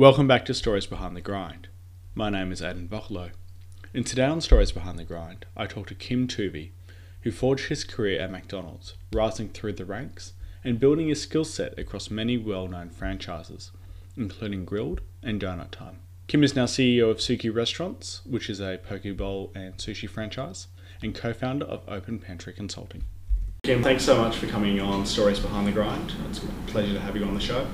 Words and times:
Welcome 0.00 0.26
back 0.26 0.46
to 0.46 0.54
Stories 0.54 0.86
Behind 0.86 1.14
the 1.14 1.20
Grind. 1.20 1.68
My 2.14 2.30
name 2.30 2.52
is 2.52 2.62
Aidan 2.62 2.88
Vocalo. 2.88 3.32
And 3.92 4.06
today 4.06 4.24
on 4.24 4.40
Stories 4.40 4.72
Behind 4.72 4.98
the 4.98 5.04
Grind, 5.04 5.44
I 5.54 5.66
talk 5.66 5.88
to 5.88 5.94
Kim 5.94 6.26
Tuvey, 6.26 6.70
who 7.20 7.30
forged 7.30 7.68
his 7.68 7.84
career 7.84 8.18
at 8.18 8.30
McDonald's, 8.30 8.94
rising 9.12 9.50
through 9.50 9.74
the 9.74 9.84
ranks 9.84 10.32
and 10.64 10.80
building 10.80 11.08
his 11.08 11.20
skill 11.20 11.44
set 11.44 11.78
across 11.78 12.10
many 12.10 12.38
well 12.38 12.66
known 12.66 12.88
franchises, 12.88 13.72
including 14.16 14.64
Grill'd 14.64 15.02
and 15.22 15.38
Donut 15.38 15.70
Time. 15.70 15.98
Kim 16.28 16.42
is 16.42 16.56
now 16.56 16.64
CEO 16.64 17.10
of 17.10 17.18
Suki 17.18 17.54
Restaurants, 17.54 18.22
which 18.24 18.48
is 18.48 18.58
a 18.58 18.78
poke 18.78 19.18
bowl 19.18 19.52
and 19.54 19.76
sushi 19.76 20.08
franchise, 20.08 20.68
and 21.02 21.14
co 21.14 21.34
founder 21.34 21.66
of 21.66 21.82
Open 21.86 22.18
Pantry 22.18 22.54
Consulting. 22.54 23.04
Kim, 23.64 23.82
thanks 23.82 24.04
so 24.04 24.16
much 24.16 24.38
for 24.38 24.46
coming 24.46 24.80
on 24.80 25.04
Stories 25.04 25.40
Behind 25.40 25.66
the 25.66 25.72
Grind. 25.72 26.14
It's 26.30 26.42
a 26.42 26.46
pleasure 26.68 26.94
to 26.94 27.00
have 27.00 27.14
you 27.16 27.24
on 27.24 27.34
the 27.34 27.40
show. 27.40 27.66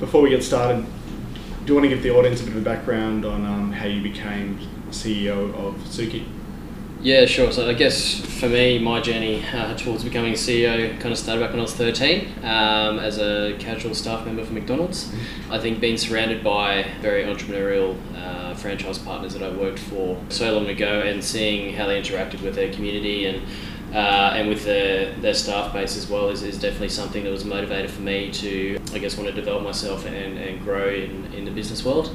Before 0.00 0.22
we 0.22 0.30
get 0.30 0.42
started, 0.42 0.84
do 1.64 1.72
you 1.72 1.74
want 1.74 1.84
to 1.84 1.88
give 1.88 2.02
the 2.02 2.10
audience 2.10 2.40
a 2.40 2.44
bit 2.44 2.54
of 2.54 2.60
a 2.60 2.64
background 2.64 3.24
on 3.24 3.46
um, 3.46 3.72
how 3.72 3.86
you 3.86 4.02
became 4.02 4.58
CEO 4.90 5.54
of 5.54 5.76
Suki? 5.84 6.26
Yeah, 7.00 7.26
sure. 7.26 7.52
So 7.52 7.68
I 7.68 7.74
guess 7.74 8.18
for 8.40 8.48
me, 8.48 8.78
my 8.78 9.00
journey 9.00 9.44
uh, 9.52 9.76
towards 9.76 10.02
becoming 10.02 10.32
CEO 10.32 10.98
kind 11.00 11.12
of 11.12 11.18
started 11.18 11.42
back 11.42 11.50
when 11.50 11.60
I 11.60 11.62
was 11.62 11.74
13 11.74 12.26
um, 12.42 12.98
as 12.98 13.18
a 13.18 13.56
casual 13.60 13.94
staff 13.94 14.24
member 14.26 14.44
for 14.44 14.52
McDonald's. 14.52 15.04
Mm-hmm. 15.04 15.52
I 15.52 15.60
think 15.60 15.80
being 15.80 15.98
surrounded 15.98 16.42
by 16.42 16.86
very 17.00 17.24
entrepreneurial 17.24 17.96
uh, 18.16 18.54
franchise 18.54 18.98
partners 18.98 19.34
that 19.34 19.42
I 19.42 19.50
worked 19.50 19.78
for 19.78 20.20
so 20.28 20.52
long 20.54 20.66
ago 20.66 21.02
and 21.02 21.22
seeing 21.22 21.74
how 21.74 21.86
they 21.86 22.00
interacted 22.00 22.42
with 22.42 22.56
their 22.56 22.72
community 22.72 23.26
and 23.26 23.42
uh, 23.94 24.32
and 24.34 24.48
with 24.48 24.64
their, 24.64 25.12
their 25.20 25.34
staff 25.34 25.72
base 25.72 25.96
as 25.96 26.08
well 26.08 26.28
is, 26.28 26.42
is 26.42 26.58
definitely 26.58 26.88
something 26.88 27.22
that 27.22 27.30
was 27.30 27.42
a 27.42 27.46
motivator 27.46 27.88
for 27.88 28.02
me 28.02 28.28
to, 28.32 28.76
I 28.92 28.98
guess, 28.98 29.16
want 29.16 29.28
to 29.28 29.34
develop 29.34 29.62
myself 29.62 30.04
and, 30.04 30.36
and 30.36 30.60
grow 30.64 30.88
in, 30.88 31.32
in 31.32 31.44
the 31.44 31.52
business 31.52 31.84
world. 31.84 32.12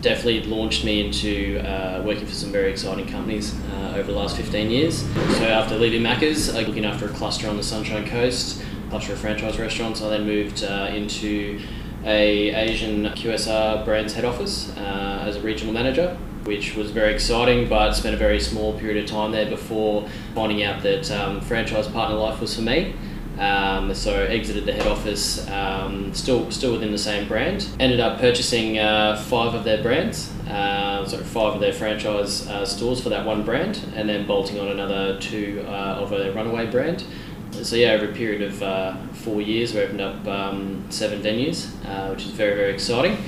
Definitely 0.00 0.44
launched 0.44 0.86
me 0.86 1.04
into 1.04 1.58
uh, 1.60 2.02
working 2.02 2.24
for 2.24 2.32
some 2.32 2.50
very 2.50 2.70
exciting 2.70 3.06
companies 3.06 3.54
uh, 3.72 3.96
over 3.96 4.10
the 4.10 4.18
last 4.18 4.38
15 4.38 4.70
years. 4.70 5.00
So 5.36 5.44
after 5.44 5.76
leaving 5.76 6.02
Macca's, 6.02 6.48
uh, 6.48 6.60
looking 6.60 6.86
after 6.86 7.04
a 7.04 7.10
cluster 7.10 7.46
on 7.46 7.58
the 7.58 7.62
Sunshine 7.62 8.08
Coast, 8.08 8.64
cluster 8.88 9.12
of 9.12 9.18
franchise 9.18 9.58
restaurants, 9.58 10.00
I 10.00 10.08
then 10.08 10.24
moved 10.24 10.64
uh, 10.64 10.88
into 10.90 11.60
a 12.04 12.54
Asian 12.54 13.04
QSR 13.04 13.84
brands 13.84 14.14
head 14.14 14.24
office 14.24 14.74
uh, 14.78 15.24
as 15.26 15.36
a 15.36 15.42
regional 15.42 15.74
manager 15.74 16.16
which 16.48 16.74
was 16.74 16.90
very 16.90 17.12
exciting, 17.12 17.68
but 17.68 17.92
spent 17.92 18.14
a 18.14 18.18
very 18.18 18.40
small 18.40 18.72
period 18.78 19.04
of 19.04 19.08
time 19.08 19.30
there 19.32 19.48
before 19.48 20.08
finding 20.34 20.62
out 20.62 20.82
that 20.82 21.10
um, 21.10 21.42
franchise 21.42 21.86
partner 21.86 22.16
life 22.16 22.40
was 22.40 22.56
for 22.56 22.62
me. 22.62 22.94
Um, 23.38 23.94
so 23.94 24.24
exited 24.24 24.64
the 24.64 24.72
head 24.72 24.86
office, 24.86 25.46
um, 25.48 26.12
still 26.12 26.50
still 26.50 26.72
within 26.72 26.90
the 26.90 26.98
same 26.98 27.28
brand. 27.28 27.68
Ended 27.78 28.00
up 28.00 28.18
purchasing 28.18 28.78
uh, 28.78 29.22
five 29.28 29.54
of 29.54 29.62
their 29.62 29.80
brands, 29.82 30.32
uh, 30.48 31.06
sorry, 31.06 31.22
five 31.22 31.54
of 31.54 31.60
their 31.60 31.74
franchise 31.74 32.48
uh, 32.48 32.64
stores 32.64 33.00
for 33.00 33.10
that 33.10 33.24
one 33.26 33.44
brand, 33.44 33.80
and 33.94 34.08
then 34.08 34.26
bolting 34.26 34.58
on 34.58 34.68
another 34.68 35.20
two 35.20 35.64
uh, 35.68 36.02
of 36.02 36.12
a 36.12 36.32
runaway 36.32 36.68
brand. 36.68 37.04
So 37.52 37.76
yeah, 37.76 37.92
over 37.92 38.06
a 38.06 38.12
period 38.12 38.42
of 38.42 38.62
uh, 38.62 38.96
four 39.12 39.40
years, 39.40 39.72
we 39.74 39.80
opened 39.80 40.00
up 40.00 40.26
um, 40.26 40.84
seven 40.90 41.22
venues, 41.22 41.68
uh, 41.86 42.08
which 42.10 42.24
is 42.24 42.32
very 42.32 42.56
very 42.56 42.72
exciting. 42.72 43.18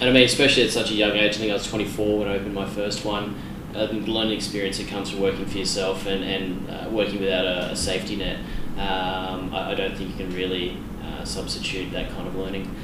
And 0.00 0.08
I 0.08 0.12
mean, 0.12 0.24
especially 0.24 0.64
at 0.64 0.70
such 0.70 0.90
a 0.90 0.94
young 0.94 1.12
age, 1.12 1.36
I 1.36 1.38
think 1.38 1.50
I 1.50 1.54
was 1.54 1.66
24 1.68 2.18
when 2.20 2.28
I 2.28 2.36
opened 2.36 2.54
my 2.54 2.66
first 2.66 3.04
one. 3.04 3.38
Uh, 3.74 3.86
the 3.86 3.98
learning 3.98 4.32
experience 4.32 4.78
that 4.78 4.88
comes 4.88 5.10
from 5.10 5.20
working 5.20 5.44
for 5.44 5.58
yourself 5.58 6.06
and, 6.06 6.24
and 6.24 6.70
uh, 6.70 6.88
working 6.90 7.20
without 7.20 7.44
a, 7.44 7.70
a 7.70 7.76
safety 7.76 8.16
net, 8.16 8.38
um, 8.74 9.54
I, 9.54 9.72
I, 9.72 9.74
don't 9.74 9.96
think 9.96 10.10
you 10.10 10.16
can 10.16 10.34
really 10.34 10.76
uh, 11.04 11.24
substitute 11.24 11.92
that 11.92 12.10
kind 12.10 12.26
of 12.26 12.34
learning. 12.34 12.74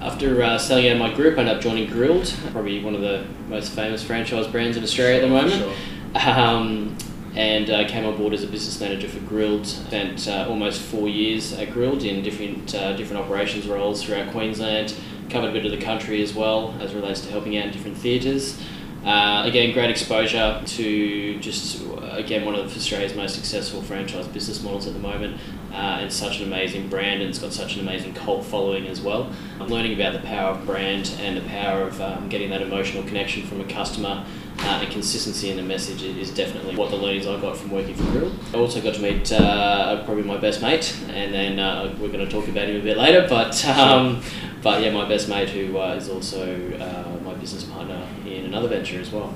After 0.00 0.40
uh, 0.42 0.58
selling 0.58 0.88
out 0.88 0.98
my 0.98 1.12
group, 1.12 1.38
I 1.38 1.40
ended 1.40 1.56
up 1.56 1.62
joining 1.62 1.88
Grill'd, 1.90 2.32
probably 2.52 2.84
one 2.84 2.94
of 2.94 3.00
the 3.00 3.24
most 3.48 3.72
famous 3.72 4.04
franchise 4.04 4.46
brands 4.46 4.76
in 4.76 4.84
Australia 4.84 5.16
at 5.16 5.22
the 5.22 5.28
moment. 5.28 5.54
Sure. 5.54 5.74
Um, 6.14 6.96
and 7.34 7.70
uh, 7.70 7.86
came 7.88 8.04
on 8.04 8.16
board 8.16 8.32
as 8.32 8.42
a 8.42 8.46
business 8.46 8.80
manager 8.80 9.08
for 9.08 9.20
Grill'd. 9.20 9.66
Spent 9.66 10.28
uh, 10.28 10.46
almost 10.48 10.80
four 10.82 11.08
years 11.08 11.52
at 11.52 11.72
Grill'd 11.72 12.04
in 12.04 12.22
different 12.22 12.74
uh, 12.74 12.94
different 12.94 13.24
operations 13.24 13.66
roles 13.66 14.04
throughout 14.04 14.30
Queensland 14.30 14.94
covered 15.30 15.50
a 15.50 15.52
bit 15.52 15.64
of 15.64 15.70
the 15.70 15.84
country 15.84 16.22
as 16.22 16.34
well 16.34 16.74
as 16.80 16.94
relates 16.94 17.20
to 17.22 17.30
helping 17.30 17.56
out 17.56 17.66
in 17.66 17.72
different 17.72 17.96
theatres. 17.96 18.60
Uh, 19.04 19.44
again, 19.46 19.72
great 19.72 19.90
exposure 19.90 20.60
to 20.66 21.38
just 21.38 21.82
again 22.12 22.44
one 22.44 22.54
of 22.54 22.76
Australia's 22.76 23.14
most 23.14 23.34
successful 23.34 23.80
franchise 23.80 24.26
business 24.26 24.62
models 24.62 24.86
at 24.86 24.92
the 24.92 24.98
moment, 24.98 25.40
uh, 25.72 26.00
and 26.00 26.12
such 26.12 26.40
an 26.40 26.46
amazing 26.46 26.88
brand, 26.88 27.20
and 27.20 27.30
it's 27.30 27.38
got 27.38 27.52
such 27.52 27.76
an 27.76 27.80
amazing 27.80 28.12
cult 28.12 28.44
following 28.44 28.86
as 28.88 29.00
well. 29.00 29.32
I'm 29.60 29.68
learning 29.68 29.94
about 29.94 30.14
the 30.14 30.26
power 30.26 30.50
of 30.50 30.66
brand 30.66 31.14
and 31.20 31.36
the 31.36 31.48
power 31.48 31.82
of 31.82 32.00
um, 32.00 32.28
getting 32.28 32.50
that 32.50 32.60
emotional 32.60 33.04
connection 33.04 33.46
from 33.46 33.60
a 33.60 33.64
customer. 33.64 34.26
Uh, 34.60 34.80
and 34.82 34.90
consistency 34.92 35.50
in 35.50 35.56
the 35.56 35.62
message 35.62 36.02
is 36.02 36.30
definitely 36.32 36.74
what 36.74 36.90
the 36.90 36.96
learnings 36.96 37.26
I 37.26 37.40
got 37.40 37.56
from 37.56 37.70
working 37.70 37.94
for 37.94 38.02
Grill. 38.10 38.32
I 38.52 38.56
also 38.56 38.80
got 38.80 38.94
to 38.94 39.00
meet 39.00 39.30
uh, 39.32 40.02
probably 40.04 40.24
my 40.24 40.36
best 40.36 40.60
mate, 40.60 40.96
and 41.08 41.32
then 41.32 41.58
uh, 41.58 41.96
we're 42.00 42.08
going 42.08 42.24
to 42.24 42.30
talk 42.30 42.48
about 42.48 42.68
him 42.68 42.76
a 42.76 42.82
bit 42.82 42.96
later. 42.96 43.26
But 43.28 43.64
um, 43.66 44.20
but 44.62 44.82
yeah, 44.82 44.90
my 44.90 45.08
best 45.08 45.28
mate 45.28 45.48
who 45.50 45.78
uh, 45.78 45.94
is 45.94 46.08
also 46.08 46.42
uh, 46.78 47.24
my 47.24 47.34
business 47.34 47.64
partner 47.64 48.06
in 48.26 48.46
another 48.46 48.68
venture 48.68 49.00
as 49.00 49.10
well. 49.10 49.32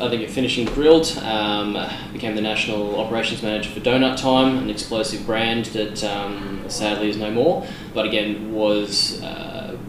I 0.00 0.08
think 0.08 0.22
at 0.22 0.30
finishing 0.30 0.66
Grill'd, 0.66 1.16
um, 1.18 1.78
became 2.12 2.34
the 2.34 2.42
national 2.42 2.98
operations 2.98 3.42
manager 3.42 3.70
for 3.70 3.78
Donut 3.78 4.16
Time, 4.16 4.58
an 4.58 4.68
explosive 4.68 5.24
brand 5.24 5.66
that 5.66 6.02
um, 6.02 6.64
sadly 6.68 7.10
is 7.10 7.16
no 7.16 7.30
more. 7.30 7.64
But 7.94 8.06
again, 8.06 8.52
was 8.52 9.22
uh, 9.22 9.43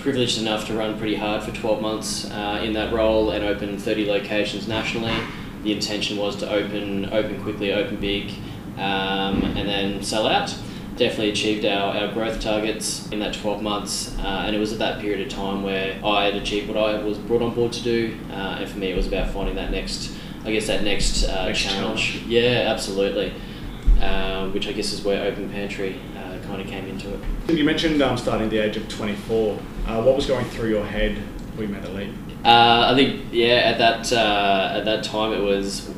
privileged 0.05 0.39
enough 0.39 0.67
to 0.67 0.73
run 0.75 0.95
pretty 0.99 1.15
hard 1.15 1.41
for 1.41 1.51
12 1.51 1.81
months 1.81 2.29
uh, 2.29 2.61
in 2.63 2.73
that 2.73 2.93
role 2.93 3.31
and 3.31 3.43
open 3.43 3.75
30 3.75 4.05
locations 4.05 4.67
nationally. 4.67 5.11
The 5.63 5.73
intention 5.73 6.17
was 6.17 6.35
to 6.37 6.47
open, 6.47 7.11
open 7.11 7.41
quickly, 7.41 7.73
open 7.73 7.95
big, 7.95 8.29
um, 8.77 9.41
and 9.41 9.67
then 9.67 10.03
sell 10.03 10.27
out 10.27 10.55
definitely 10.95 11.29
achieved 11.29 11.65
our, 11.65 11.93
our 11.97 12.13
growth 12.13 12.39
targets 12.39 13.09
in 13.09 13.19
that 13.19 13.33
12 13.33 13.61
months 13.61 14.17
uh, 14.19 14.43
and 14.45 14.55
it 14.55 14.59
was 14.59 14.71
at 14.71 14.79
that 14.79 15.01
period 15.01 15.19
of 15.19 15.27
time 15.27 15.61
where 15.61 15.99
I 16.05 16.23
had 16.23 16.35
achieved 16.35 16.69
what 16.69 16.77
I 16.77 17.03
was 17.03 17.17
brought 17.17 17.41
on 17.41 17.53
board 17.53 17.73
to 17.73 17.83
do 17.83 18.17
uh, 18.29 18.59
and 18.59 18.69
for 18.69 18.77
me 18.77 18.91
it 18.91 18.95
was 18.95 19.05
about 19.05 19.29
finding 19.31 19.55
that 19.55 19.71
next 19.71 20.15
I 20.45 20.53
guess 20.53 20.67
that 20.67 20.83
next, 20.83 21.25
uh, 21.27 21.47
next 21.47 21.63
challenge. 21.63 22.11
challenge. 22.13 22.27
yeah 22.27 22.67
absolutely 22.71 23.33
uh, 23.99 24.49
which 24.51 24.67
I 24.67 24.71
guess 24.71 24.93
is 24.93 25.03
where 25.03 25.25
Open 25.25 25.49
Pantry 25.49 25.99
kind 26.45 26.61
of 26.61 26.67
came 26.67 26.85
into 26.87 27.13
it 27.13 27.55
you 27.57 27.63
mentioned 27.63 28.01
um, 28.01 28.17
starting 28.17 28.45
at 28.45 28.49
the 28.49 28.57
age 28.57 28.77
of 28.77 28.87
24 28.87 29.59
uh, 29.87 30.01
what 30.01 30.15
was 30.15 30.25
going 30.25 30.45
through 30.45 30.69
your 30.69 30.85
head 30.85 31.17
when 31.55 31.69
you 31.69 31.73
met 31.73 31.85
Elite 31.85 32.13
I 32.43 32.93
think 32.95 33.25
yeah 33.31 33.55
at 33.55 33.77
that 33.79 34.11
at 34.11 34.85
that 34.85 35.03
time 35.03 35.33
it 35.33 35.41
was 35.41 35.89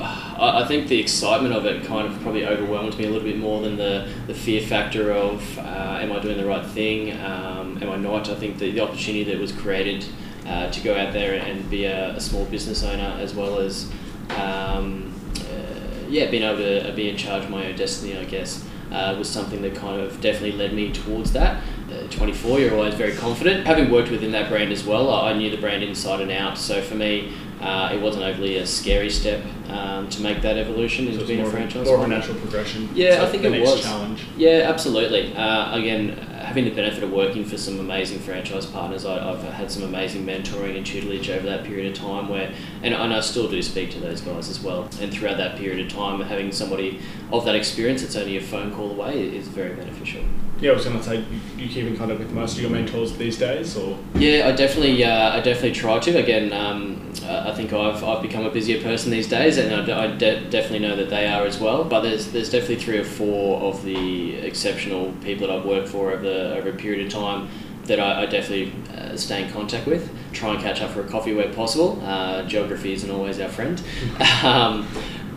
I, 0.00 0.64
think 0.66 0.88
the 0.88 0.98
excitement 0.98 1.54
of 1.54 1.66
it 1.66 1.84
kind 1.84 2.06
of 2.06 2.20
probably 2.22 2.46
overwhelmed 2.46 2.96
me 2.98 3.04
a 3.04 3.10
little 3.10 3.26
bit 3.26 3.38
more 3.38 3.60
than 3.60 3.76
the, 3.76 4.08
the 4.26 4.34
fear 4.34 4.60
factor 4.60 5.12
of 5.12 5.58
uh, 5.58 5.98
am 6.00 6.12
I 6.12 6.20
doing 6.20 6.36
the 6.36 6.46
right 6.46 6.64
thing, 6.64 7.12
um, 7.20 7.82
am 7.82 7.90
I 7.90 7.96
not? 7.96 8.28
I 8.28 8.34
think 8.34 8.58
the, 8.58 8.70
the 8.70 8.80
opportunity 8.80 9.24
that 9.24 9.38
was 9.38 9.52
created 9.52 10.04
uh, 10.46 10.70
to 10.70 10.80
go 10.80 10.96
out 10.96 11.12
there 11.12 11.34
and 11.34 11.68
be 11.68 11.84
a, 11.84 12.14
a 12.14 12.20
small 12.20 12.44
business 12.46 12.84
owner 12.84 13.16
as 13.20 13.34
well 13.34 13.58
as 13.58 13.90
um, 14.38 15.12
uh, 15.40 16.06
yeah 16.08 16.30
being 16.30 16.42
able 16.42 16.58
to 16.58 16.92
be 16.94 17.10
in 17.10 17.16
charge 17.16 17.44
of 17.44 17.50
my 17.50 17.66
own 17.66 17.76
destiny, 17.76 18.16
I 18.16 18.24
guess. 18.24 18.64
Uh, 18.90 19.14
was 19.18 19.28
something 19.28 19.60
that 19.60 19.74
kind 19.74 20.00
of 20.00 20.18
definitely 20.20 20.52
led 20.52 20.72
me 20.72 20.90
towards 20.92 21.32
that. 21.32 21.62
Uh, 21.92 22.06
24, 22.10 22.60
you're 22.60 22.74
always 22.74 22.94
very 22.94 23.14
confident. 23.14 23.66
Having 23.66 23.90
worked 23.90 24.10
within 24.10 24.32
that 24.32 24.48
brand 24.48 24.72
as 24.72 24.84
well, 24.84 25.12
I 25.12 25.34
knew 25.34 25.50
the 25.50 25.58
brand 25.58 25.82
inside 25.82 26.20
and 26.20 26.30
out. 26.30 26.56
So 26.56 26.80
for 26.80 26.94
me, 26.94 27.32
uh, 27.60 27.90
it 27.92 28.00
wasn't 28.00 28.24
overly 28.24 28.56
a 28.56 28.66
scary 28.66 29.10
step 29.10 29.44
um, 29.68 30.08
to 30.10 30.22
make 30.22 30.42
that 30.42 30.56
evolution 30.56 31.06
so 31.06 31.12
into 31.12 31.26
being 31.26 31.40
a 31.40 31.50
franchise. 31.50 31.86
More 31.86 31.96
of 31.96 32.02
a 32.02 32.08
natural 32.08 32.38
progression. 32.38 32.88
Yeah, 32.94 33.22
I 33.22 33.26
think 33.26 33.44
it 33.44 33.60
was. 33.60 33.82
Challenge. 33.82 34.22
Yeah, 34.36 34.66
absolutely. 34.68 35.34
Uh, 35.34 35.76
again, 35.76 36.18
having 36.48 36.64
the 36.64 36.70
benefit 36.70 37.02
of 37.02 37.12
working 37.12 37.44
for 37.44 37.58
some 37.58 37.78
amazing 37.78 38.18
franchise 38.18 38.64
partners, 38.64 39.04
I, 39.04 39.22
have 39.22 39.42
had 39.52 39.70
some 39.70 39.82
amazing 39.82 40.24
mentoring 40.24 40.78
and 40.78 40.86
tutelage 40.86 41.28
over 41.28 41.44
that 41.44 41.62
period 41.64 41.92
of 41.92 41.98
time. 41.98 42.30
Where, 42.30 42.50
and, 42.82 42.94
and 42.94 43.12
I 43.12 43.20
still 43.20 43.50
do 43.50 43.60
speak 43.62 43.90
to 43.90 44.00
those 44.00 44.22
guys 44.22 44.48
as 44.48 44.58
well. 44.60 44.88
And 44.98 45.12
throughout 45.12 45.36
that 45.36 45.58
period 45.58 45.84
of 45.84 45.92
time, 45.92 46.22
having 46.22 46.50
somebody 46.50 47.00
of 47.30 47.44
that 47.44 47.54
experience 47.54 48.00
that's 48.00 48.16
only 48.16 48.38
a 48.38 48.40
phone 48.40 48.74
call 48.74 48.90
away 48.90 49.36
is 49.36 49.46
very 49.46 49.74
beneficial. 49.74 50.24
Yeah, 50.60 50.72
I 50.72 50.74
was 50.74 50.84
going 50.84 50.98
to 50.98 51.04
say 51.04 51.16
you, 51.18 51.40
you 51.56 51.68
keep 51.68 51.86
in 51.86 51.96
contact 51.96 52.18
with 52.18 52.32
most 52.32 52.56
of 52.56 52.62
your 52.62 52.70
mentors 52.70 53.16
these 53.16 53.38
days, 53.38 53.76
or 53.76 53.96
yeah, 54.14 54.48
I 54.48 54.52
definitely 54.52 55.04
uh, 55.04 55.36
I 55.36 55.40
definitely 55.40 55.72
try 55.72 56.00
to. 56.00 56.18
Again, 56.18 56.52
um, 56.52 57.12
I 57.24 57.52
think 57.54 57.72
I've, 57.72 58.02
I've 58.02 58.22
become 58.22 58.44
a 58.44 58.50
busier 58.50 58.82
person 58.82 59.12
these 59.12 59.28
days, 59.28 59.56
and 59.56 59.90
I, 59.90 60.04
I 60.04 60.06
de- 60.16 60.50
definitely 60.50 60.80
know 60.80 60.96
that 60.96 61.10
they 61.10 61.28
are 61.28 61.46
as 61.46 61.60
well. 61.60 61.84
But 61.84 62.00
there's 62.00 62.32
there's 62.32 62.50
definitely 62.50 62.76
three 62.84 62.98
or 62.98 63.04
four 63.04 63.60
of 63.60 63.84
the 63.84 64.34
exceptional 64.36 65.12
people 65.22 65.46
that 65.46 65.56
I've 65.56 65.64
worked 65.64 65.88
for 65.88 66.10
over 66.10 66.26
over 66.26 66.70
a 66.70 66.74
period 66.76 67.06
of 67.06 67.12
time 67.12 67.48
that 67.84 68.00
I, 68.00 68.22
I 68.22 68.26
definitely 68.26 68.72
uh, 68.96 69.16
stay 69.16 69.44
in 69.44 69.52
contact 69.52 69.86
with. 69.86 70.10
Try 70.32 70.54
and 70.54 70.60
catch 70.60 70.80
up 70.80 70.90
for 70.90 71.02
a 71.02 71.08
coffee 71.08 71.34
where 71.34 71.52
possible. 71.52 72.00
Uh, 72.02 72.42
geography 72.42 72.92
isn't 72.94 73.10
always 73.10 73.38
our 73.38 73.48
friend, 73.48 73.80
um, 74.42 74.88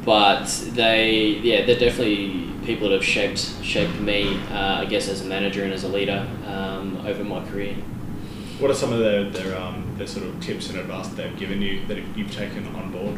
but 0.04 0.48
they 0.74 1.40
yeah 1.44 1.64
they're 1.64 1.78
definitely 1.78 2.41
people 2.66 2.90
that 2.90 2.96
have 2.96 3.06
shaped 3.06 3.40
shaped 3.64 4.00
me, 4.00 4.40
uh, 4.52 4.82
I 4.82 4.86
guess, 4.86 5.08
as 5.08 5.22
a 5.22 5.26
manager 5.26 5.64
and 5.64 5.74
as 5.74 5.84
a 5.84 5.88
leader 5.88 6.28
um, 6.46 7.04
over 7.06 7.24
my 7.24 7.44
career. 7.50 7.76
What 8.60 8.70
are 8.70 8.76
some 8.76 8.94
of 8.94 9.00
the, 9.00 9.30
their, 9.32 9.58
um, 9.60 9.96
the 9.98 10.08
sort 10.08 10.26
of 10.28 10.40
tips 10.40 10.70
and 10.70 10.78
advice 10.78 11.08
that 11.08 11.16
they've 11.16 11.38
given 11.38 11.62
you 11.62 11.86
that 11.88 11.98
you've 12.16 12.32
taken 12.32 12.68
on 12.76 12.92
board? 12.92 13.18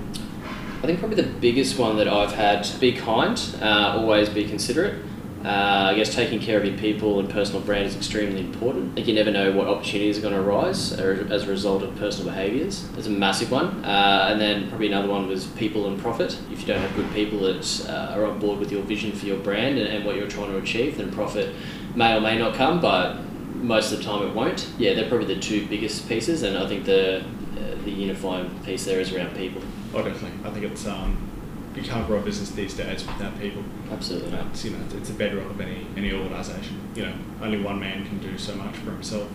I 0.82 0.86
think 0.86 1.00
probably 1.00 1.22
the 1.22 1.30
biggest 1.40 1.78
one 1.78 1.98
that 1.98 2.08
I've 2.08 2.34
had 2.34 2.68
be 2.80 2.94
kind, 2.94 3.40
uh, 3.62 3.96
always 3.98 4.30
be 4.30 4.48
considerate. 4.48 4.96
Uh, 5.44 5.90
I 5.92 5.96
guess 5.96 6.14
taking 6.16 6.40
care 6.40 6.58
of 6.58 6.66
your 6.66 6.78
people 6.78 7.20
and 7.20 7.30
personal 7.30 7.62
brand 7.62 7.86
is 7.86 7.96
extremely 7.96 8.40
important. 8.40 8.96
Like 8.96 9.08
you 9.08 9.14
never 9.14 9.30
know 9.30 9.52
what 9.52 9.68
opportunities 9.68 10.18
are 10.18 10.22
going 10.22 10.34
to 10.34 10.40
arise 10.40 10.94
as 10.94 11.44
a 11.44 11.48
result 11.48 11.84
of 11.84 11.96
personal 11.98 12.32
behaviours. 12.32 12.88
It's 12.98 13.08
a 13.08 13.10
massive 13.10 13.52
one. 13.52 13.84
Uh, 13.84 14.30
and 14.32 14.40
then 14.40 14.70
probably 14.70 14.88
another 14.88 15.10
one 15.10 15.28
was 15.28 15.48
people 15.48 15.88
and 15.88 16.00
profit. 16.00 16.38
If 16.52 16.62
you 16.62 16.68
don't 16.68 16.80
have 16.80 16.96
good 16.96 17.12
people 17.12 17.40
that 17.40 17.90
uh, 17.90 18.16
are 18.16 18.26
on 18.26 18.40
board 18.40 18.60
with 18.60 18.72
your 18.72 18.84
vision 18.84 19.12
for 19.12 19.26
your 19.26 19.38
brand 19.38 19.78
and, 19.78 19.88
and 19.88 20.06
what 20.06 20.16
you're 20.16 20.30
trying 20.30 20.52
to 20.52 20.58
achieve, 20.58 20.98
then 20.98 21.12
profit 21.12 21.54
may 21.96 22.16
or 22.16 22.22
may 22.22 22.38
not 22.38 22.56
come, 22.56 22.80
but 22.80 23.18
most 23.56 23.92
of 23.92 23.98
the 23.98 24.04
time 24.04 24.26
it 24.26 24.34
won't. 24.34 24.70
Yeah, 24.78 24.94
they're 24.94 25.10
probably 25.10 25.34
the 25.34 25.42
two 25.42 25.68
biggest 25.68 26.08
pieces, 26.08 26.44
and 26.44 26.58
I 26.58 26.68
think 26.68 26.86
the 26.86 27.20
uh, 27.20 27.76
the 27.84 27.92
unifying 27.92 28.50
piece 28.64 28.86
there 28.86 29.00
is 29.00 29.14
around 29.14 29.36
people. 29.36 29.62
Oh, 29.94 30.04
definitely. 30.04 30.40
I 30.44 30.52
think 30.52 30.66
it's 30.66 30.88
um, 30.88 31.30
you 31.76 31.84
can't 31.84 32.06
grow 32.08 32.20
a 32.20 32.22
business 32.22 32.52
these 32.52 32.74
days 32.76 33.06
without 33.06 33.40
people. 33.40 33.64
Absolutely. 33.92 34.32
It's, 34.32 34.66
you 34.66 34.72
know, 34.72 34.86
it's 34.96 35.10
a 35.10 35.14
bedrock 35.14 35.50
of 35.50 35.60
any 35.60 35.88
any 35.98 36.14
organisation. 36.14 36.80
You 36.96 37.04
know, 37.04 37.14
only 37.42 37.62
one 37.62 37.80
man 37.80 38.06
can 38.06 38.20
do 38.20 38.38
so 38.38 38.56
much 38.56 38.76
for 38.78 38.92
himself. 38.92 39.30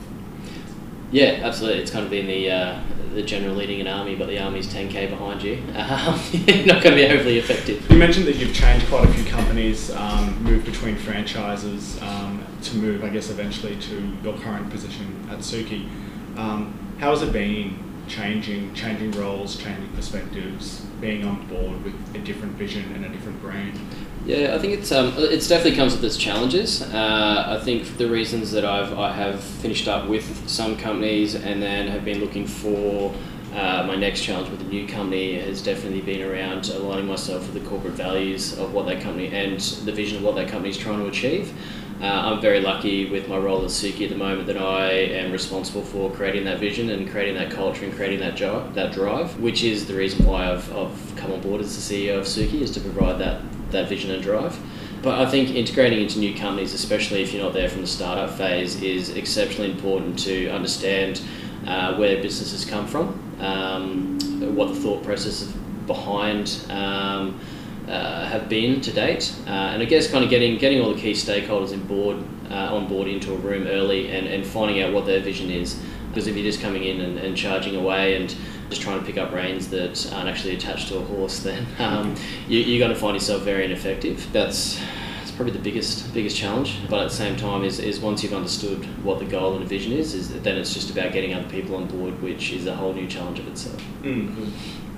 Yeah, 1.11 1.41
absolutely. 1.43 1.81
It's 1.81 1.91
kind 1.91 2.05
of 2.05 2.11
been 2.11 2.27
the 2.27 2.51
uh, 2.51 2.81
the 3.15 3.23
general 3.23 3.55
leading 3.55 3.81
an 3.81 3.87
army, 3.87 4.15
but 4.15 4.29
the 4.29 4.39
army's 4.39 4.67
10k 4.67 5.09
behind 5.11 5.43
you. 5.43 5.63
Um, 5.79 6.21
not 6.67 6.83
going 6.83 6.95
to 6.95 6.97
be 6.97 7.07
overly 7.07 7.39
effective. 7.39 7.91
You 7.91 7.97
mentioned 7.97 8.27
that 8.27 8.37
you've 8.37 8.55
changed 8.55 8.87
quite 8.89 9.05
a 9.05 9.13
few 9.13 9.25
companies, 9.25 9.91
um, 9.93 10.43
moved 10.45 10.67
between 10.67 10.97
franchises 10.97 12.01
um, 12.03 12.45
to 12.63 12.77
move, 12.77 13.03
I 13.03 13.09
guess, 13.09 13.31
eventually 13.31 13.77
to 13.77 14.17
your 14.23 14.37
current 14.39 14.71
position 14.71 15.27
at 15.31 15.39
Suki. 15.39 15.89
Um, 16.37 16.79
how 16.99 17.11
has 17.11 17.23
it 17.23 17.33
been 17.33 17.88
changing, 18.09 18.75
changing 18.75 19.13
roles, 19.13 19.57
changing 19.57 19.89
perspectives, 19.95 20.81
being 21.01 21.25
on 21.25 21.47
board 21.47 21.83
with 21.85 21.95
a 22.15 22.19
different 22.19 22.55
vision 22.55 22.93
and 22.95 23.05
a 23.05 23.09
different 23.09 23.41
brand? 23.41 23.79
Yeah, 24.27 24.55
I 24.55 24.59
think 24.59 24.75
it's 24.75 24.93
um, 24.93 25.15
it's 25.17 25.49
definitely 25.49 25.77
comes 25.77 25.95
with 25.95 26.05
its 26.05 26.17
challenges. 26.17 26.83
Uh, 26.83 27.59
I 27.59 27.65
think 27.65 27.97
the 27.97 28.09
reasons 28.09 28.51
that 28.53 28.65
I've 28.65 28.99
I 28.99 29.13
have 29.13 29.43
finished 29.43 29.89
up 29.89 30.09
with 30.09 30.49
some 30.49 30.77
companies 30.77 31.35
and 31.35 31.63
then 31.63 31.89
have 31.89 32.05
been 32.05 32.21
looking 32.21 32.47
for 32.47 33.15
uh, 33.55 33.85
my 33.87 33.97
next 33.97 34.23
challenge 34.23 34.51
with 34.51 34.61
a 34.61 34.65
new 34.65 34.87
company 34.87 35.39
has 35.39 35.63
definitely 35.63 36.03
been 36.03 36.23
around 36.23 36.69
aligning 36.69 37.07
myself 37.07 37.43
with 37.43 37.55
the 37.55 37.69
corporate 37.69 37.95
values 37.95 38.59
of 38.59 38.75
what 38.75 38.87
that 38.87 39.01
company 39.01 39.29
and 39.29 39.59
the 39.61 39.93
vision 39.93 40.19
of 40.19 40.23
what 40.23 40.35
that 40.35 40.49
company 40.49 40.69
is 40.69 40.77
trying 40.77 40.99
to 40.99 41.07
achieve. 41.07 41.53
Uh, 42.01 42.05
I'm 42.05 42.41
very 42.41 42.61
lucky 42.61 43.11
with 43.11 43.29
my 43.29 43.37
role 43.37 43.65
at 43.65 43.71
Suki 43.71 44.05
at 44.05 44.11
the 44.11 44.17
moment 44.17 44.47
that 44.47 44.57
I 44.57 44.91
am 44.93 45.33
responsible 45.33 45.83
for 45.83 46.13
creating 46.13 46.45
that 46.45 46.61
vision 46.61 46.91
and 46.91 47.11
creating 47.11 47.35
that 47.35 47.51
culture 47.51 47.85
and 47.85 47.93
creating 47.93 48.21
that 48.21 48.37
job, 48.37 48.75
that 48.75 48.93
drive, 48.93 49.41
which 49.41 49.65
is 49.65 49.89
the 49.89 49.95
reason 49.95 50.25
why 50.25 50.53
I've, 50.53 50.73
I've 50.77 51.13
come 51.17 51.33
on 51.33 51.41
board 51.41 51.61
as 51.61 51.75
the 51.75 51.95
CEO 52.09 52.19
of 52.19 52.27
Suki 52.27 52.61
is 52.61 52.71
to 52.73 52.81
provide 52.81 53.19
that, 53.19 53.43
that 53.73 53.89
vision 53.89 54.13
and 54.13 54.23
drive. 54.23 54.57
But 55.03 55.19
I 55.19 55.29
think 55.29 55.51
integrating 55.51 56.01
into 56.01 56.21
new 56.21 56.37
companies, 56.37 56.73
especially 56.73 57.23
if 57.23 57.33
you're 57.33 57.43
not 57.43 57.53
there 57.53 57.69
from 57.69 57.81
the 57.81 57.89
startup 57.89 58.31
phase, 58.31 58.81
is 58.81 59.11
exceptionally 59.11 59.73
important 59.73 60.21
to 60.21 60.51
understand 60.51 61.21
uh, 61.67 61.97
where 61.97 62.23
businesses 62.23 62.65
come 62.65 62.87
from, 62.87 63.09
um, 63.41 64.55
what 64.55 64.69
the 64.69 64.77
thought 64.77 65.03
process 65.03 65.43
is 65.43 65.53
behind. 65.89 66.65
Um, 66.71 67.41
uh, 67.89 68.27
have 68.27 68.49
been 68.49 68.81
to 68.83 68.93
date, 68.93 69.35
uh, 69.47 69.51
and 69.51 69.83
I 69.83 69.87
guess 69.87 70.11
kind 70.11 70.23
of 70.23 70.31
getting 70.31 70.59
getting 70.59 70.81
all 70.81 70.93
the 70.93 71.01
key 71.01 71.13
stakeholders 71.13 71.73
in 71.73 71.87
board 71.87 72.23
uh, 72.51 72.75
on 72.75 72.87
board 72.87 73.09
into 73.09 73.33
a 73.33 73.37
room 73.37 73.67
early 73.67 74.11
and, 74.11 74.27
and 74.27 74.47
finding 74.47 74.83
out 74.83 74.93
what 74.93 75.07
their 75.07 75.21
vision 75.21 75.51
is. 75.51 75.81
Because 76.09 76.27
if 76.27 76.35
you're 76.35 76.45
just 76.45 76.61
coming 76.61 76.85
in 76.85 77.01
and, 77.01 77.19
and 77.19 77.37
charging 77.37 77.77
away 77.77 78.17
and 78.17 78.35
just 78.71 78.83
trying 78.83 78.99
to 79.01 79.07
pick 79.07 79.19
up 79.19 79.33
reins 79.33 79.69
that 79.69 80.13
aren't 80.13 80.29
actually 80.29 80.55
attached 80.55 80.89
to 80.89 80.99
a 80.99 81.03
horse, 81.03 81.41
then 81.45 81.67
um, 81.79 82.15
you, 82.49 82.61
you're 82.61 82.79
going 82.79 82.93
to 82.93 83.01
find 83.01 83.15
yourself 83.15 83.43
very 83.43 83.65
ineffective. 83.65 84.31
That's 84.33 84.81
that's 85.19 85.33
probably 85.33 85.53
the 85.53 85.59
biggest 85.59 86.13
biggest 86.13 86.37
challenge. 86.37 86.79
But 86.91 87.01
at 87.01 87.09
the 87.11 87.17
same 87.17 87.37
time, 87.37 87.65
is, 87.65 87.79
is 87.79 88.01
once 88.01 88.23
you've 88.23 88.35
understood 88.35 88.85
what 89.05 89.19
the 89.19 89.25
goal 89.25 89.55
and 89.55 89.65
the 89.65 89.69
vision 89.69 89.93
is, 89.93 90.15
is 90.15 90.29
then 90.43 90.59
it's 90.59 90.75
just 90.75 90.91
about 90.91 91.13
getting 91.13 91.33
other 91.33 91.49
people 91.49 91.77
on 91.77 91.87
board, 91.87 92.21
which 92.23 92.53
is 92.53 92.67
a 92.67 92.75
whole 92.75 92.93
new 92.93 93.07
challenge 93.07 93.39
of 93.39 93.49
itself. 93.49 93.83
Mm. 94.03 94.51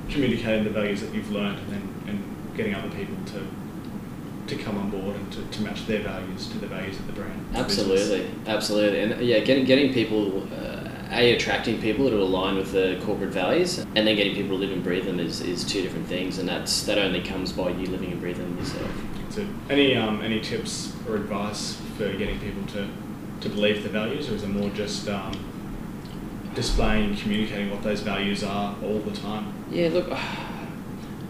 Communicating 0.09 0.65
the 0.65 0.71
values 0.71 1.01
that 1.03 1.15
you've 1.15 1.31
learned 1.31 1.59
and 1.73 2.09
and 2.09 2.30
getting 2.61 2.75
other 2.75 2.95
people 2.95 3.17
to 3.25 3.47
to 4.47 4.57
come 4.57 4.77
on 4.77 4.91
board 4.91 5.15
and 5.15 5.33
to, 5.33 5.43
to 5.47 5.63
match 5.63 5.87
their 5.87 6.01
values 6.01 6.49
to 6.49 6.59
the 6.59 6.67
values 6.67 6.99
of 6.99 7.07
the 7.07 7.13
brand. 7.13 7.47
Absolutely, 7.55 8.29
absolutely, 8.47 9.01
and 9.01 9.21
yeah, 9.23 9.41
getting 9.41 9.65
getting 9.65 9.93
people. 9.93 10.47
Uh, 10.53 10.77
a 11.13 11.35
attracting 11.35 11.81
people 11.81 12.09
to 12.09 12.17
align 12.23 12.55
with 12.55 12.71
the 12.71 12.97
corporate 13.05 13.31
values, 13.31 13.79
and 13.79 14.07
then 14.07 14.15
getting 14.15 14.33
people 14.33 14.51
to 14.51 14.61
live 14.61 14.71
and 14.71 14.85
breathe 14.85 15.07
them 15.07 15.19
is, 15.19 15.41
is 15.41 15.65
two 15.65 15.83
different 15.83 16.07
things, 16.07 16.39
and 16.39 16.49
that's 16.49 16.85
that 16.85 16.99
only 16.99 17.21
comes 17.21 17.51
by 17.51 17.69
you 17.71 17.87
living 17.89 18.13
and 18.13 18.21
breathing 18.21 18.45
them 18.45 18.57
yourself. 18.57 18.89
So, 19.31 19.45
any 19.69 19.97
um, 19.97 20.23
any 20.23 20.41
tips 20.41 20.95
or 21.09 21.17
advice 21.17 21.81
for 21.97 22.13
getting 22.13 22.39
people 22.39 22.65
to, 22.75 22.89
to 23.41 23.49
believe 23.49 23.83
the 23.83 23.89
values, 23.89 24.31
or 24.31 24.35
is 24.35 24.45
it 24.45 24.51
more 24.51 24.71
just 24.71 25.09
um, 25.09 25.33
displaying 26.55 27.11
and 27.11 27.19
communicating 27.19 27.71
what 27.71 27.83
those 27.83 28.03
values 28.03 28.45
are 28.45 28.77
all 28.81 29.01
the 29.01 29.11
time? 29.11 29.53
Yeah, 29.69 29.89
look. 29.89 30.17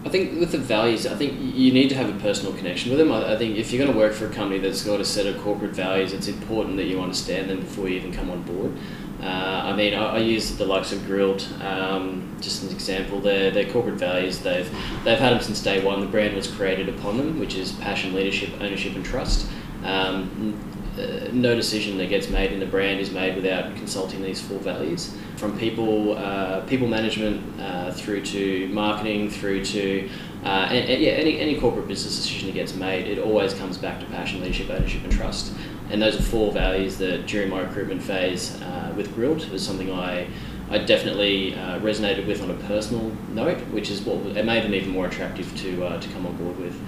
I 0.03 0.09
think 0.09 0.39
with 0.39 0.51
the 0.51 0.57
values, 0.57 1.05
I 1.05 1.15
think 1.15 1.39
you 1.39 1.71
need 1.71 1.89
to 1.89 1.95
have 1.95 2.09
a 2.09 2.19
personal 2.19 2.53
connection 2.53 2.89
with 2.89 2.97
them. 2.97 3.11
I, 3.11 3.33
I 3.33 3.37
think 3.37 3.57
if 3.57 3.71
you're 3.71 3.83
going 3.83 3.93
to 3.93 3.99
work 3.99 4.13
for 4.13 4.25
a 4.25 4.33
company 4.33 4.59
that's 4.59 4.83
got 4.83 4.99
a 4.99 5.05
set 5.05 5.27
of 5.27 5.39
corporate 5.41 5.75
values, 5.75 6.11
it's 6.11 6.27
important 6.27 6.77
that 6.77 6.85
you 6.85 6.99
understand 6.99 7.49
them 7.49 7.59
before 7.59 7.87
you 7.87 7.97
even 7.97 8.11
come 8.11 8.31
on 8.31 8.41
board. 8.41 8.73
Uh, 9.21 9.61
I 9.65 9.75
mean, 9.75 9.93
I, 9.93 10.15
I, 10.15 10.17
use 10.17 10.57
the 10.57 10.65
likes 10.65 10.91
of 10.91 11.05
Grill'd, 11.05 11.47
um, 11.61 12.35
just 12.41 12.63
an 12.63 12.69
example. 12.69 13.19
Their, 13.19 13.51
their 13.51 13.71
corporate 13.71 13.99
values, 13.99 14.39
they've, 14.39 14.67
they've 15.03 15.19
had 15.19 15.33
them 15.33 15.41
since 15.41 15.61
day 15.61 15.83
one. 15.83 15.99
The 15.99 16.07
brand 16.07 16.35
was 16.35 16.47
created 16.47 16.89
upon 16.89 17.17
them, 17.17 17.39
which 17.39 17.53
is 17.53 17.71
passion, 17.73 18.15
leadership, 18.15 18.49
ownership, 18.59 18.95
and 18.95 19.05
trust. 19.05 19.47
Um, 19.83 20.59
uh, 20.97 21.29
no 21.31 21.55
decision 21.55 21.97
that 21.97 22.09
gets 22.09 22.29
made 22.29 22.51
in 22.51 22.59
the 22.59 22.65
brand 22.65 22.99
is 22.99 23.11
made 23.11 23.35
without 23.35 23.75
consulting 23.75 24.21
these 24.21 24.41
four 24.41 24.59
values. 24.59 25.15
From 25.37 25.57
people, 25.57 26.17
uh, 26.17 26.61
people 26.61 26.87
management 26.87 27.59
uh, 27.59 27.91
through 27.91 28.25
to 28.25 28.67
marketing, 28.69 29.29
through 29.29 29.65
to 29.65 30.09
uh, 30.43 30.67
and, 30.71 30.89
and, 30.89 31.01
yeah, 31.01 31.11
any, 31.11 31.39
any 31.39 31.59
corporate 31.59 31.87
business 31.87 32.15
decision 32.15 32.47
that 32.47 32.55
gets 32.55 32.73
made, 32.73 33.07
it 33.07 33.19
always 33.19 33.53
comes 33.53 33.77
back 33.77 33.99
to 33.99 34.05
passion, 34.07 34.41
leadership, 34.41 34.69
ownership, 34.71 35.03
and 35.03 35.11
trust. 35.11 35.53
And 35.91 36.01
those 36.01 36.19
are 36.19 36.23
four 36.23 36.51
values 36.51 36.97
that 36.97 37.27
during 37.27 37.49
my 37.49 37.61
recruitment 37.61 38.01
phase 38.01 38.59
uh, 38.61 38.91
with 38.97 39.13
Grill'd 39.13 39.47
was 39.49 39.65
something 39.65 39.91
I 39.91 40.27
I 40.69 40.77
definitely 40.77 41.53
uh, 41.53 41.79
resonated 41.79 42.25
with 42.27 42.41
on 42.41 42.49
a 42.49 42.53
personal 42.53 43.11
note, 43.33 43.57
which 43.71 43.89
is 43.91 44.01
what 44.03 44.23
made 44.45 44.63
them 44.63 44.73
even 44.73 44.89
more 44.89 45.05
attractive 45.05 45.53
to 45.57 45.99
to 45.99 46.09
come 46.09 46.25
on 46.25 46.35
board 46.37 46.57
with. 46.59 46.79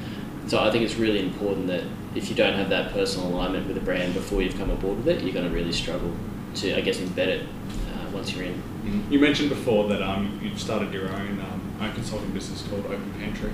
So 0.47 0.59
I 0.59 0.71
think 0.71 0.83
it's 0.83 0.95
really 0.95 1.19
important 1.19 1.67
that 1.67 1.83
if 2.15 2.29
you 2.29 2.35
don't 2.35 2.53
have 2.53 2.69
that 2.69 2.91
personal 2.91 3.29
alignment 3.29 3.67
with 3.67 3.77
a 3.77 3.81
brand 3.81 4.13
before 4.13 4.41
you've 4.41 4.57
come 4.57 4.69
aboard 4.69 4.97
with 4.97 5.07
it, 5.07 5.23
you're 5.23 5.33
going 5.33 5.47
to 5.47 5.53
really 5.53 5.71
struggle 5.71 6.13
to, 6.55 6.77
I 6.77 6.81
guess, 6.81 6.97
embed 6.97 7.27
it 7.27 7.43
uh, 7.43 8.09
once 8.11 8.33
you're 8.33 8.45
in. 8.45 8.53
Mm-hmm. 8.53 9.13
You 9.13 9.19
mentioned 9.19 9.49
before 9.49 9.87
that 9.87 10.01
um, 10.01 10.39
you've 10.43 10.59
started 10.59 10.93
your 10.93 11.09
own, 11.09 11.39
um, 11.39 11.73
own 11.81 11.93
consulting 11.93 12.31
business 12.31 12.61
called 12.67 12.85
Open 12.85 13.13
Pantry, 13.19 13.51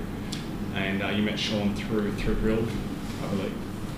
and 0.74 1.02
uh, 1.02 1.08
you 1.08 1.22
met 1.22 1.38
Sean 1.38 1.74
through 1.74 2.12
through 2.16 2.34
Grill'd, 2.36 2.68
I 3.24 3.28
believe. 3.28 3.54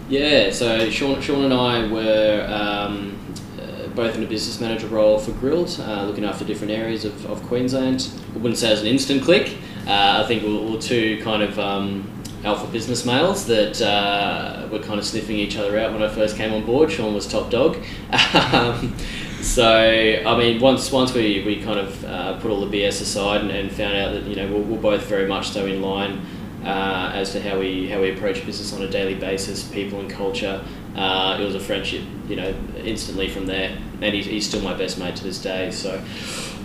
Yeah, 0.09 0.51
so 0.51 0.91
Sean, 0.91 1.21
Sean 1.23 1.45
and 1.45 1.55
I 1.55 1.91
were 1.91 2.47
um, 2.51 3.17
uh, 3.59 3.87
both 3.89 4.15
in 4.15 4.23
a 4.23 4.27
business 4.27 4.61
manager 4.61 4.87
role 4.89 5.19
for 5.19 5.33
Grill'd, 5.33 5.81
uh, 5.81 6.05
looking 6.05 6.25
after 6.25 6.45
different 6.45 6.73
areas 6.73 7.05
of, 7.05 7.25
of 7.27 7.43
Queensland. 7.45 8.13
I 8.35 8.39
wouldn't 8.39 8.59
say 8.59 8.71
as 8.71 8.83
an 8.83 8.89
instant 8.89 9.23
click. 9.23 9.57
Uh, 9.87 10.23
I 10.23 10.29
think 10.29 10.43
we're, 10.43 10.71
we're 10.71 10.81
two 10.81 11.21
kind 11.23 11.43
of 11.43 11.59
um, 11.59 12.09
alpha 12.45 12.67
business 12.67 13.05
males 13.05 13.47
that 13.47 13.81
uh, 13.81 14.67
were 14.71 14.81
kind 14.81 14.99
of 14.99 15.07
sniffing 15.07 15.37
each 15.37 15.57
other 15.57 15.79
out 15.79 15.93
when 15.93 16.03
I 16.03 16.09
first 16.09 16.37
came 16.37 16.53
on 16.53 16.65
board. 16.65 16.91
Sean 16.91 17.15
was 17.15 17.27
top 17.27 17.51
dog. 17.51 17.77
um, 18.35 18.97
so 19.41 20.23
I 20.27 20.37
mean, 20.37 20.61
once 20.61 20.91
once 20.91 21.13
we, 21.15 21.45
we 21.45 21.63
kind 21.63 21.79
of 21.79 22.05
uh, 22.05 22.39
put 22.39 22.51
all 22.51 22.65
the 22.65 22.79
BS 22.79 23.01
aside 23.01 23.43
and, 23.43 23.51
and 23.51 23.71
found 23.71 23.97
out 23.97 24.13
that 24.13 24.25
you 24.25 24.37
know 24.37 24.47
we're, 24.47 24.63
we're 24.63 24.81
both 24.81 25.05
very 25.07 25.27
much 25.27 25.51
so 25.51 25.67
in 25.67 25.83
line 25.83 26.21
uh, 26.65 27.11
as 27.15 27.33
to 27.33 27.43
how 27.43 27.59
we 27.59 27.89
how 27.89 28.01
we 28.01 28.13
approach 28.13 28.45
business 28.47 28.73
on 28.73 28.83
a 28.83 28.89
daily 28.89 29.15
basis, 29.15 29.65
people 29.65 30.01
and 30.01 30.11
culture. 30.11 30.65
Uh, 30.95 31.39
it 31.41 31.45
was 31.45 31.55
a 31.55 31.61
friendship, 31.61 32.03
you 32.29 32.37
know, 32.37 32.55
instantly 32.77 33.27
from 33.27 33.47
there, 33.47 33.79
and 34.03 34.15
he's, 34.15 34.27
he's 34.27 34.47
still 34.47 34.61
my 34.61 34.75
best 34.75 34.99
mate 34.99 35.17
to 35.17 35.25
this 35.25 35.41
day. 35.41 35.71
So, 35.71 36.03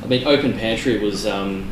I 0.03 0.05
mean, 0.05 0.27
Open 0.27 0.51
Pantry 0.51 1.00
was 1.00 1.25
um, 1.25 1.72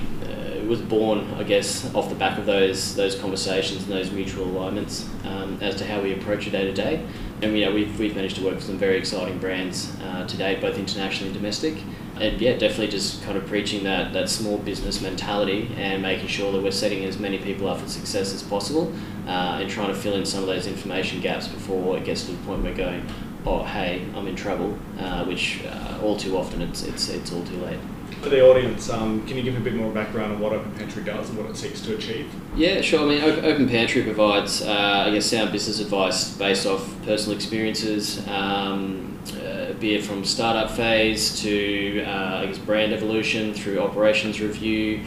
was 0.67 0.81
born, 0.81 1.33
I 1.35 1.43
guess, 1.43 1.93
off 1.93 2.09
the 2.09 2.15
back 2.15 2.37
of 2.37 2.45
those 2.45 2.95
those 2.95 3.15
conversations 3.15 3.83
and 3.83 3.91
those 3.91 4.11
mutual 4.11 4.45
alignments 4.45 5.07
um, 5.23 5.57
as 5.61 5.75
to 5.75 5.85
how 5.85 6.01
we 6.01 6.13
approach 6.13 6.47
a 6.47 6.49
day 6.49 6.65
to 6.65 6.73
day. 6.73 7.05
And 7.41 7.57
you 7.57 7.65
know, 7.65 7.73
we've, 7.73 7.99
we've 7.99 8.15
managed 8.15 8.37
to 8.37 8.43
work 8.43 8.55
with 8.55 8.63
some 8.63 8.77
very 8.77 8.97
exciting 8.97 9.37
brands 9.39 9.93
uh, 10.03 10.25
to 10.25 10.37
date, 10.37 10.61
both 10.61 10.77
internationally 10.77 11.31
and 11.31 11.37
domestic. 11.37 11.75
And 12.17 12.39
yeah, 12.39 12.53
definitely 12.53 12.87
just 12.87 13.21
kind 13.23 13.37
of 13.37 13.45
preaching 13.45 13.83
that, 13.83 14.13
that 14.13 14.29
small 14.29 14.57
business 14.57 15.01
mentality 15.01 15.69
and 15.75 16.01
making 16.01 16.27
sure 16.27 16.51
that 16.53 16.63
we're 16.63 16.71
setting 16.71 17.03
as 17.03 17.19
many 17.19 17.37
people 17.37 17.67
up 17.67 17.79
for 17.79 17.89
success 17.89 18.33
as 18.33 18.41
possible 18.41 18.93
uh, 19.27 19.59
and 19.59 19.69
trying 19.69 19.89
to 19.89 19.95
fill 19.95 20.15
in 20.15 20.25
some 20.25 20.41
of 20.41 20.47
those 20.47 20.65
information 20.65 21.19
gaps 21.19 21.49
before 21.49 21.97
it 21.97 22.05
gets 22.05 22.23
to 22.25 22.31
the 22.31 22.37
point 22.45 22.63
we're 22.63 22.73
going, 22.73 23.05
oh 23.45 23.63
hey, 23.63 24.07
I'm 24.15 24.27
in 24.27 24.35
trouble, 24.35 24.77
uh, 24.97 25.25
which 25.25 25.61
uh, 25.65 25.99
all 26.01 26.15
too 26.15 26.37
often 26.37 26.61
it's 26.61 26.83
it's 26.83 27.09
it's 27.09 27.33
all 27.33 27.43
too 27.43 27.57
late. 27.57 27.79
For 28.21 28.29
the 28.29 28.41
audience, 28.41 28.89
um, 28.89 29.25
can 29.27 29.37
you 29.37 29.43
give 29.43 29.55
a 29.55 29.59
bit 29.59 29.75
more 29.75 29.91
background 29.91 30.33
on 30.33 30.39
what 30.39 30.51
Open 30.51 30.71
Pantry 30.73 31.03
does 31.03 31.29
and 31.29 31.37
what 31.37 31.47
it 31.47 31.55
seeks 31.55 31.81
to 31.81 31.95
achieve? 31.95 32.33
Yeah, 32.55 32.81
sure. 32.81 33.01
I 33.01 33.05
mean, 33.05 33.23
Open 33.23 33.69
Pantry 33.69 34.01
provides, 34.01 34.63
uh, 34.63 35.03
I 35.07 35.11
guess, 35.11 35.27
sound 35.27 35.51
business 35.51 35.79
advice 35.79 36.35
based 36.35 36.65
off 36.65 36.91
personal 37.05 37.35
experiences, 37.35 38.27
um, 38.27 39.19
uh, 39.43 39.73
be 39.73 39.93
it 39.95 40.03
from 40.03 40.25
startup 40.25 40.71
phase 40.71 41.39
to, 41.41 42.03
uh, 42.03 42.41
I 42.41 42.45
guess, 42.47 42.57
brand 42.57 42.93
evolution 42.93 43.53
through 43.53 43.79
operations 43.79 44.41
review. 44.41 45.03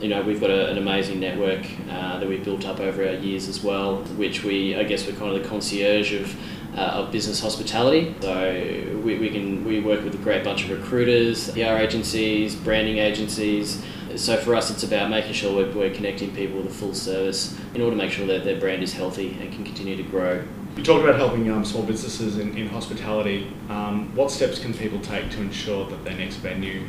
You 0.00 0.08
know, 0.08 0.22
we've 0.22 0.40
got 0.40 0.50
a, 0.50 0.68
an 0.68 0.78
amazing 0.78 1.20
network 1.20 1.64
uh, 1.88 2.18
that 2.18 2.28
we've 2.28 2.44
built 2.44 2.66
up 2.66 2.80
over 2.80 3.06
our 3.06 3.14
years 3.14 3.48
as 3.48 3.62
well, 3.62 3.98
which 4.16 4.42
we, 4.42 4.76
I 4.76 4.82
guess, 4.82 5.06
we're 5.06 5.16
kind 5.16 5.36
of 5.36 5.42
the 5.42 5.48
concierge 5.48 6.12
of 6.12 6.36
uh, 6.74 6.80
of 6.80 7.12
business 7.12 7.40
hospitality. 7.40 8.14
So 8.20 9.00
we, 9.04 9.18
we 9.18 9.30
can 9.30 9.64
we 9.64 9.80
work 9.80 10.04
with 10.04 10.14
a 10.14 10.18
great 10.18 10.44
bunch 10.44 10.64
of 10.64 10.70
recruiters, 10.70 11.50
PR 11.52 11.76
agencies, 11.78 12.54
branding 12.54 12.98
agencies. 12.98 13.82
So 14.16 14.36
for 14.36 14.54
us, 14.54 14.70
it's 14.70 14.82
about 14.82 15.10
making 15.10 15.34
sure 15.34 15.54
we're, 15.54 15.72
we're 15.72 15.94
connecting 15.94 16.34
people 16.34 16.58
with 16.58 16.66
a 16.66 16.74
full 16.74 16.94
service 16.94 17.58
in 17.74 17.82
order 17.82 17.96
to 17.96 18.02
make 18.02 18.12
sure 18.12 18.26
that 18.26 18.44
their 18.44 18.58
brand 18.58 18.82
is 18.82 18.92
healthy 18.92 19.36
and 19.40 19.52
can 19.52 19.64
continue 19.64 19.96
to 19.96 20.02
grow. 20.02 20.42
You 20.76 20.82
talked 20.82 21.04
about 21.04 21.16
helping 21.16 21.50
um, 21.50 21.64
small 21.64 21.82
businesses 21.82 22.38
in, 22.38 22.56
in 22.56 22.68
hospitality. 22.68 23.50
Um, 23.70 24.14
what 24.14 24.30
steps 24.30 24.58
can 24.58 24.74
people 24.74 25.00
take 25.00 25.30
to 25.30 25.40
ensure 25.40 25.86
that 25.88 26.04
their 26.04 26.16
next 26.16 26.36
venue 26.36 26.84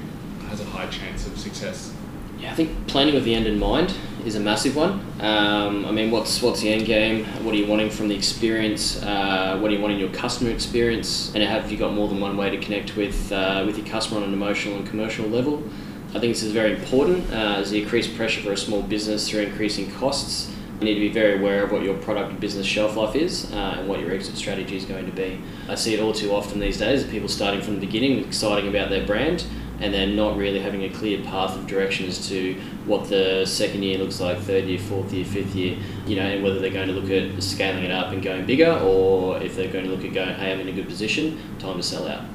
has 0.49 0.59
a 0.59 0.65
high 0.65 0.87
chance 0.87 1.25
of 1.25 1.37
success? 1.39 1.93
Yeah, 2.39 2.51
I 2.51 2.55
think 2.55 2.87
planning 2.87 3.15
with 3.15 3.23
the 3.23 3.33
end 3.33 3.47
in 3.47 3.57
mind 3.57 3.93
is 4.25 4.35
a 4.35 4.39
massive 4.39 4.75
one. 4.75 5.01
Um, 5.19 5.85
I 5.85 5.91
mean, 5.91 6.11
what's 6.11 6.41
what's 6.41 6.61
the 6.61 6.69
end 6.69 6.85
game? 6.85 7.25
What 7.43 7.53
are 7.53 7.57
you 7.57 7.65
wanting 7.65 7.89
from 7.89 8.09
the 8.09 8.15
experience? 8.15 9.01
Uh, 9.01 9.57
what 9.59 9.71
are 9.71 9.73
you 9.73 9.81
wanting 9.81 9.99
your 9.99 10.09
customer 10.09 10.51
experience? 10.51 11.33
And 11.33 11.43
have 11.43 11.71
you 11.71 11.77
got 11.77 11.93
more 11.93 12.07
than 12.07 12.19
one 12.19 12.37
way 12.37 12.49
to 12.49 12.57
connect 12.57 12.95
with 12.95 13.31
uh, 13.31 13.63
with 13.65 13.77
your 13.77 13.87
customer 13.87 14.21
on 14.21 14.27
an 14.27 14.33
emotional 14.33 14.77
and 14.77 14.87
commercial 14.87 15.27
level? 15.27 15.63
I 16.09 16.19
think 16.19 16.33
this 16.33 16.43
is 16.43 16.51
very 16.51 16.73
important 16.73 17.31
uh, 17.31 17.57
as 17.57 17.71
the 17.71 17.81
increased 17.81 18.15
pressure 18.15 18.41
for 18.41 18.53
a 18.53 18.57
small 18.57 18.81
business 18.81 19.29
through 19.29 19.41
increasing 19.41 19.91
costs. 19.91 20.53
You 20.79 20.85
need 20.85 20.93
to 20.93 20.99
be 20.99 21.09
very 21.09 21.39
aware 21.39 21.63
of 21.63 21.71
what 21.71 21.81
your 21.81 21.95
product 21.97 22.29
and 22.29 22.39
business 22.39 22.65
shelf 22.65 22.95
life 22.95 23.15
is 23.15 23.51
uh, 23.51 23.77
and 23.79 23.87
what 23.87 23.99
your 23.99 24.11
exit 24.11 24.37
strategy 24.37 24.77
is 24.77 24.85
going 24.85 25.07
to 25.07 25.11
be. 25.11 25.41
I 25.67 25.73
see 25.73 25.95
it 25.95 25.99
all 25.99 26.13
too 26.13 26.31
often 26.31 26.59
these 26.59 26.77
days 26.77 27.03
people 27.03 27.27
starting 27.27 27.61
from 27.61 27.75
the 27.75 27.85
beginning, 27.85 28.23
exciting 28.23 28.69
about 28.69 28.89
their 28.89 29.05
brand, 29.05 29.43
and 29.79 29.93
then 29.93 30.15
not 30.15 30.35
really 30.37 30.59
having 30.59 30.83
a 30.83 30.89
clear 30.89 31.21
path 31.23 31.55
of 31.55 31.67
direction 31.67 32.07
as 32.07 32.27
to 32.29 32.55
what 32.85 33.09
the 33.09 33.45
second 33.45 33.83
year 33.83 33.97
looks 33.97 34.19
like, 34.19 34.37
third 34.39 34.65
year, 34.65 34.79
fourth 34.79 35.13
year, 35.13 35.25
fifth 35.25 35.53
year, 35.55 35.77
you 36.05 36.15
know, 36.15 36.23
and 36.23 36.43
whether 36.43 36.59
they're 36.59 36.71
going 36.71 36.87
to 36.87 36.93
look 36.93 37.11
at 37.11 37.41
scaling 37.43 37.83
it 37.83 37.91
up 37.91 38.11
and 38.11 38.23
going 38.23 38.45
bigger 38.45 38.71
or 38.83 39.41
if 39.41 39.55
they're 39.55 39.71
going 39.71 39.85
to 39.85 39.91
look 39.91 40.03
at 40.03 40.13
going, 40.13 40.33
hey, 40.35 40.51
I'm 40.51 40.59
in 40.59 40.67
a 40.67 40.71
good 40.71 40.87
position, 40.87 41.39
time 41.59 41.77
to 41.77 41.83
sell 41.83 42.07
out. 42.07 42.25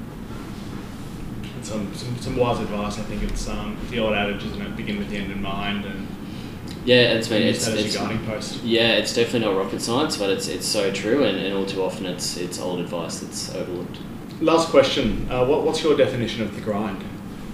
Some, 1.63 1.95
some, 1.95 2.17
some 2.19 2.37
wise 2.37 2.59
advice. 2.59 2.99
I 2.99 3.03
think 3.03 3.23
it's 3.23 3.49
um, 3.49 3.77
the 3.91 4.01
old 4.01 4.15
adage, 4.15 4.45
isn't 4.45 4.61
it? 4.61 4.77
Begin 4.77 4.99
with 4.99 5.11
the 5.11 5.17
end 5.17 5.31
in 5.31 5.41
mind, 5.41 5.85
and 5.85 6.09
yeah, 6.85 7.13
it's 7.13 7.29
been 7.29 7.43
it's, 7.43 7.69
it's 7.69 7.97
guiding 7.97 8.25
post. 8.27 8.65
yeah, 8.65 8.95
it's 8.95 9.15
definitely 9.15 9.49
not 9.49 9.57
rocket 9.57 9.81
science, 9.81 10.17
but 10.17 10.29
it's 10.29 10.49
it's 10.49 10.67
so 10.67 10.93
true, 10.93 11.23
and, 11.23 11.39
and 11.39 11.55
all 11.55 11.65
too 11.65 11.81
often 11.81 12.05
it's 12.05 12.37
it's 12.37 12.59
old 12.59 12.81
advice 12.81 13.21
that's 13.21 13.55
overlooked. 13.55 13.99
Last 14.41 14.71
question. 14.71 15.31
Uh, 15.31 15.47
what, 15.47 15.63
what's 15.63 15.85
your 15.85 15.97
definition 15.97 16.43
of 16.43 16.53
the 16.57 16.61
grind? 16.61 17.05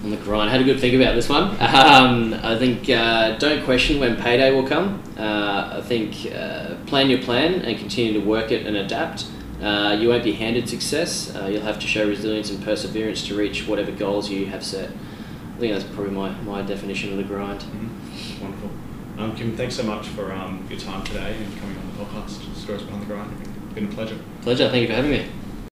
On 0.03 0.11
the 0.11 0.17
grind. 0.17 0.49
Had 0.49 0.61
a 0.61 0.63
good 0.63 0.79
think 0.79 0.95
about 0.95 1.15
this 1.15 1.29
one. 1.29 1.57
Um, 1.89 2.33
I 2.43 2.57
think 2.57 2.89
uh, 2.89 3.37
don't 3.37 3.63
question 3.63 3.99
when 3.99 4.15
payday 4.15 4.51
will 4.51 4.67
come. 4.67 5.03
Uh, 5.17 5.77
I 5.77 5.81
think 5.81 6.33
uh, 6.33 6.75
plan 6.85 7.09
your 7.09 7.21
plan 7.21 7.61
and 7.61 7.77
continue 7.77 8.13
to 8.13 8.19
work 8.19 8.51
it 8.51 8.65
and 8.65 8.75
adapt. 8.77 9.27
Uh, 9.61 9.97
you 9.99 10.09
won't 10.09 10.23
be 10.23 10.33
handed 10.33 10.69
success. 10.69 11.35
Uh, 11.35 11.47
you'll 11.47 11.63
have 11.63 11.79
to 11.79 11.87
show 11.87 12.07
resilience 12.07 12.49
and 12.49 12.63
perseverance 12.63 13.25
to 13.27 13.35
reach 13.35 13.67
whatever 13.67 13.91
goals 13.91 14.29
you 14.29 14.45
have 14.47 14.63
set. 14.63 14.89
I 14.89 15.59
think 15.59 15.73
that's 15.73 15.83
probably 15.83 16.11
my, 16.11 16.31
my 16.41 16.61
definition 16.61 17.11
of 17.11 17.17
the 17.17 17.23
grind. 17.23 17.61
Mm-hmm. 17.61 18.43
Wonderful. 18.43 18.69
Um, 19.17 19.35
Kim, 19.35 19.57
thanks 19.57 19.75
so 19.75 19.83
much 19.83 20.07
for 20.07 20.31
um, 20.31 20.65
your 20.69 20.79
time 20.79 21.03
today 21.03 21.35
and 21.35 21.59
coming 21.59 21.77
on 21.77 21.97
the 21.97 22.05
podcast. 22.05 22.55
Stories 22.55 22.83
Behind 22.83 23.01
the 23.01 23.07
Grind. 23.07 23.47
It's 23.65 23.73
been 23.73 23.85
a 23.85 23.91
pleasure. 23.91 24.17
Pleasure. 24.41 24.69
Thank 24.69 24.83
you 24.83 24.87
for 24.87 24.93
having 24.93 25.11
me. 25.11 25.25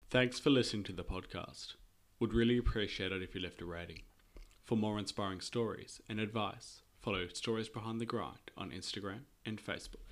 Thanks 0.10 0.40
for 0.40 0.50
listening 0.50 0.84
to 0.84 0.94
the 0.94 1.04
podcast. 1.04 1.76
Would 2.20 2.34
really 2.34 2.58
appreciate 2.58 3.12
it 3.12 3.22
if 3.22 3.36
you 3.36 3.42
left 3.42 3.62
a 3.62 3.66
rating. 3.66 4.02
For 4.68 4.76
more 4.76 5.00
inspiring 5.00 5.40
stories 5.40 6.02
and 6.10 6.20
advice, 6.20 6.82
follow 7.00 7.30
Stories 7.30 7.70
Behind 7.70 8.02
the 8.02 8.06
Grind 8.06 8.52
on 8.58 8.72
Instagram 8.72 9.22
and 9.46 9.62
Facebook. 9.64 10.04